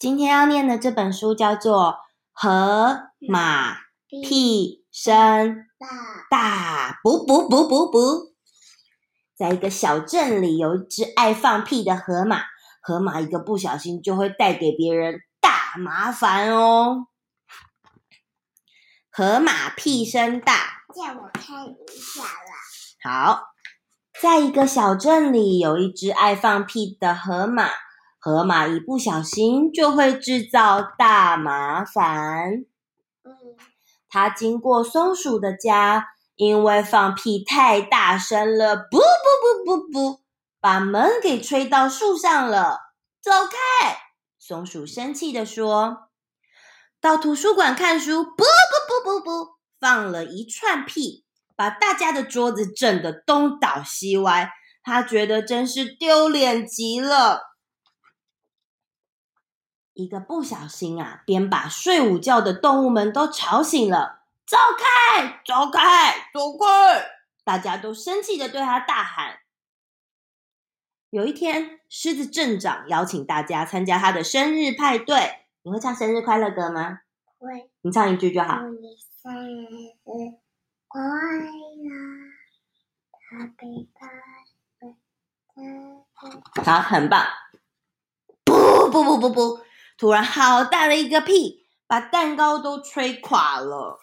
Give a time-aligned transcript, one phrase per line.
[0.00, 1.92] 今天要念的这本书叫做
[2.32, 3.76] 《河马
[4.08, 5.66] 屁声
[6.30, 8.32] 大》，不不不不不，
[9.36, 12.44] 在一个小镇里，有一只爱放屁的河马。
[12.80, 17.08] 河马一个不小心就会带给别人大麻烦哦。
[19.10, 20.54] 河马屁声大，
[20.94, 22.54] 借我看一下啦。
[23.02, 23.42] 好，
[24.18, 27.68] 在一个小镇里，有一只爱放屁的河马。
[28.22, 32.66] 河马一不小心就会制造大麻烦。
[33.24, 33.34] 嗯，
[34.10, 40.20] 他经过松鼠的家，因为放屁太大声了，不不不不不，
[40.60, 42.78] 把门给吹到树上了。
[43.22, 43.96] 走开！
[44.38, 46.10] 松鼠生气地说。
[47.00, 49.48] 到图书馆看书，不不不不不，
[49.80, 51.24] 放了一串屁，
[51.56, 54.50] 把大家的桌子震得东倒西歪。
[54.82, 57.49] 他觉得真是丢脸极了。
[60.02, 64.22] 一个不小心啊，便把睡午觉的动物们都吵醒了。
[64.46, 67.06] 走开，走开，走开！
[67.44, 69.40] 大家都生气的对他大喊。
[71.10, 75.46] 有一天，狮子镇长邀请大家参加他的生日派对。
[75.62, 77.00] 你会唱生日快乐歌吗？
[77.38, 77.70] 会。
[77.82, 78.60] 你唱一句就好。
[78.60, 79.92] 祝你生日
[80.88, 81.10] 快乐
[83.30, 84.96] ，Happy birthday。
[86.64, 87.26] 好，很棒。
[88.44, 89.60] 不不不不不。
[90.00, 93.98] 突然，好大的一个屁，把蛋糕都吹垮了，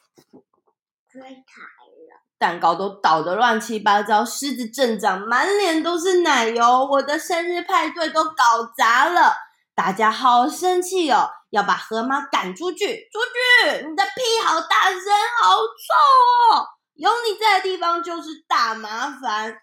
[1.12, 4.24] 吹垮了，蛋糕都倒得乱七八糟。
[4.24, 9.34] 狮子镇长满脸都是奶油，我的生日派对都搞砸了，
[9.74, 13.20] 大家好生气哦，要把河马赶出去，出
[13.66, 13.88] 去！
[13.88, 15.02] 你的屁好大声，
[15.42, 19.58] 好臭哦，有你在的地方就是大麻烦。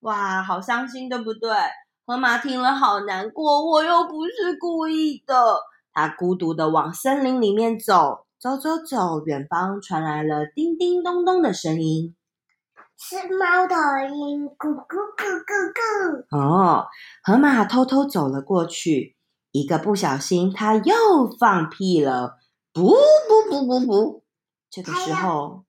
[0.00, 1.50] 哇，好伤心，对不对？
[2.04, 5.56] 河马听了好难过，我又不是故意的。
[5.92, 12.16] 它孤独的往森林里面走，走走走，远方传来了叮叮咚咚的声音，
[12.98, 13.76] 是猫头
[14.14, 16.36] 鹰，咕咕咕咕咕。
[16.36, 16.86] 哦，
[17.22, 19.16] 河马偷偷走了过去，
[19.52, 22.38] 一个不小心，它又放屁了，
[22.72, 24.24] 不不不不不。
[24.70, 25.64] 这个时候，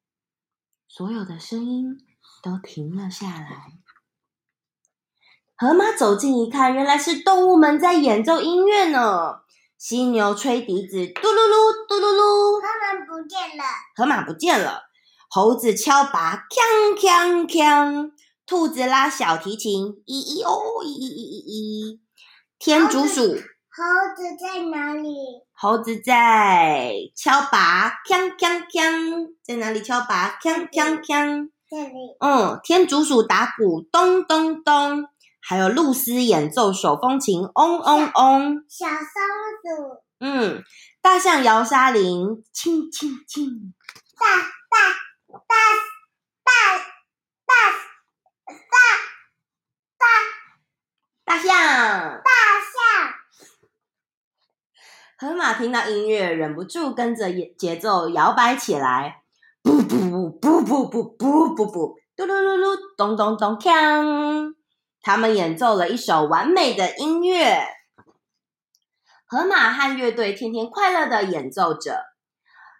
[0.87, 1.97] 所有的声音
[2.41, 3.82] 都停了下来。
[5.63, 9.35] 河马走近一看，原来是动物们在演奏音乐呢。
[9.77, 12.59] 犀牛吹笛子，嘟噜噜，嘟噜噜。
[12.59, 13.63] 河马不见了。
[13.95, 14.81] 河马不见了。
[15.29, 18.11] 猴子敲鈸，锵锵锵。
[18.45, 21.99] 兔子拉小提琴，咿咿哦，咿咿咿咿咿。
[22.59, 23.21] 天竺鼠。
[23.21, 23.83] 猴
[24.17, 25.15] 子在哪里？
[25.53, 29.29] 猴子在敲鈸，锵锵锵。
[29.41, 30.37] 在哪里敲鈸？
[30.41, 31.51] 锵锵锵。
[31.69, 32.17] 这里。
[32.19, 35.05] 嗯，天竺鼠打鼓，咚咚咚。
[35.45, 38.65] 还有露丝演奏手风琴，嗡嗡嗡。
[38.69, 38.95] 小松
[39.61, 40.01] 鼠。
[40.21, 40.63] 嗯，
[41.01, 43.73] 大象摇沙铃，轻轻轻。
[44.17, 44.93] 大大
[45.27, 45.39] 大
[46.45, 46.51] 大
[47.45, 47.53] 大
[48.55, 48.73] 大
[49.97, 50.05] 大
[51.25, 51.49] 大象。
[52.23, 52.31] 大
[52.61, 53.13] 象。
[55.17, 59.23] 河马听到音乐，忍不住跟着节奏摇摆起来，
[59.61, 64.55] 不不不不不不不不，嘟噜噜噜，咚咚咚锵。
[65.03, 67.67] 他们演奏了一首完美的音乐，
[69.27, 72.05] 河马和乐队天天快乐地演奏着，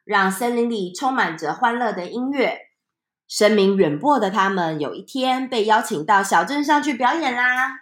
[0.06, 2.60] 让森林里充满着欢乐的音乐。
[3.28, 7.74] 声名远播的他们有一天被邀请到小镇上去表演啦。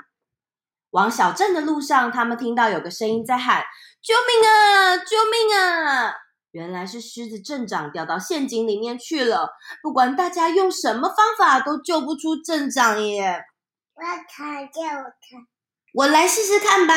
[0.90, 3.64] 往小镇的路上，他们听到有个声音在喊
[4.02, 4.98] ：“救命啊！
[4.98, 6.16] 救命啊！”
[6.50, 9.52] 原来是狮子镇长掉到陷阱里面去了。
[9.84, 13.46] 不管大家用什么方法，都救不出镇长耶。
[14.02, 15.46] 我看，借我看。
[15.94, 16.94] 我来试试看吧。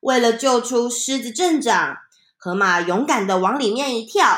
[0.00, 1.96] 为了救出狮子镇长，
[2.36, 4.36] 河马勇敢的往里面一跳。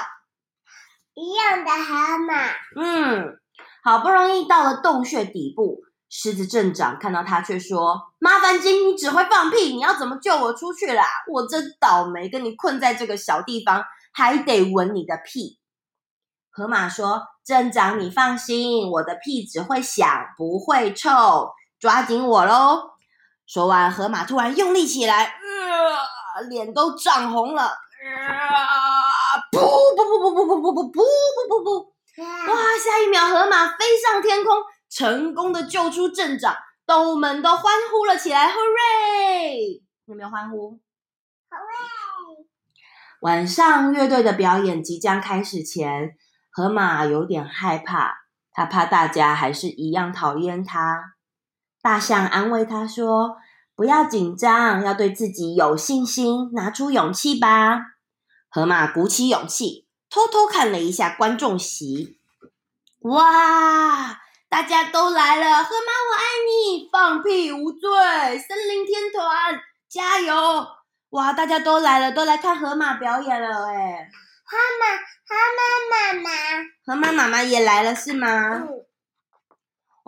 [1.14, 2.52] 一样的河马。
[2.80, 3.40] 嗯，
[3.82, 11.04] 好不容易到了洞穴底部，狮子镇长看到他，却说：“麻烦精，你只会放屁，你要怎么救我出去啦？
[11.26, 15.58] 我真倒霉，跟你困在这个小地方，还得闻你的屁。”
[16.52, 22.90] 河马说：“镇长，你放心，我的屁只会响，不会臭。”抓紧我喽！
[23.46, 31.92] 说完，河马突然用力起来，呃，脸都涨红了，呃，噗噗噗噗噗噗噗噗噗噗噗！
[32.50, 32.56] 哇！
[32.76, 34.56] 下一秒，河马飞上天空，
[34.90, 39.82] 成功的救出镇长，动物们都欢呼了起来，Hooray！
[40.06, 40.80] 有没有欢呼
[41.48, 42.46] ？Hooray！
[43.20, 46.16] 晚上乐队的表演即将开始前，
[46.50, 48.14] 河马有点害怕，
[48.52, 51.14] 他怕大家还是一样讨厌他。
[51.88, 53.38] 大象安慰他说
[53.74, 57.78] ：“不要紧张，要对自己有信心，拿出勇气吧。
[58.50, 62.20] 河马鼓起勇气，偷偷看了一下观众席。
[63.04, 64.18] 哇！
[64.50, 67.88] 大家都来了，河马我爱你，放屁无罪，
[68.38, 69.58] 森林天团
[69.88, 70.66] 加油！
[71.08, 74.10] 哇，大家都来了，都来看河马表演了，哎，
[74.44, 74.84] 河马，
[75.24, 76.30] 河马妈妈，
[76.84, 78.56] 河马妈妈也来了是吗？
[78.56, 78.68] 嗯，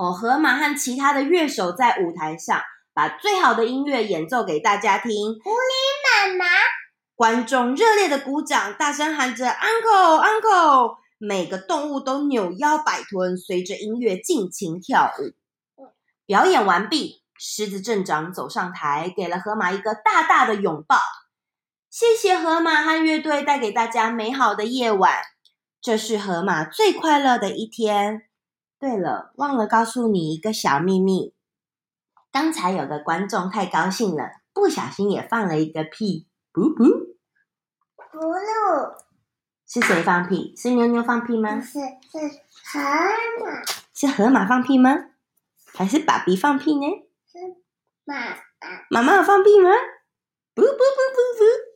[0.00, 2.58] 哦，河马和其他的乐手在舞台上
[2.94, 5.12] 把最好的音乐演奏给大家听。
[5.12, 6.47] 狐狸妈妈，
[7.14, 10.97] 观众热烈的鼓掌，大声喊着 “uncle uncle”。
[11.19, 15.85] 每个动物都扭腰摆臀，随着音乐尽情跳舞。
[16.25, 20.97] 表演完毕，狮子镇长走上台，给了河马一个大大的拥抱。
[21.91, 25.12] 谢谢河马和乐队带给大家美好的夜晚，
[25.82, 28.29] 这是河马最快乐的一天。
[28.80, 31.34] 对了，忘了告诉你一个小秘密，
[32.32, 37.14] 刚才有个观众太高兴了，不小心也放了一个屁，噗噗，
[37.94, 38.94] 葫芦。
[39.68, 40.56] 是谁放屁？
[40.56, 41.56] 是妞妞放屁吗？
[41.56, 42.18] 不是，是
[42.72, 42.80] 河
[43.44, 43.62] 马。
[43.92, 45.10] 是河马放屁吗？
[45.74, 46.86] 还是爸比放屁呢？
[47.30, 47.38] 是
[48.06, 48.36] 妈妈。
[48.88, 49.70] 妈妈有放屁吗？
[50.54, 51.69] 不不不不不。